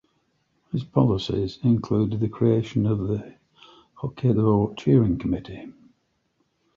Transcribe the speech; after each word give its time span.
His 0.71 0.83
policies 0.83 1.59
include 1.61 2.19
the 2.19 2.27
creation 2.27 2.87
of 2.87 3.07
the 3.07 3.35
"Hokkaido 4.01 4.75
Cheering 4.75 5.19
Committee". 5.19 5.71